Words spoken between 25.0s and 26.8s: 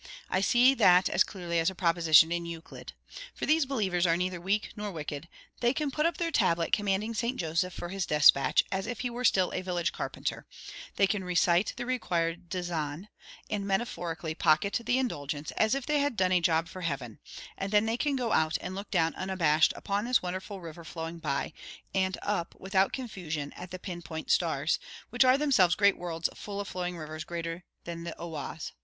which are themselves great worlds full of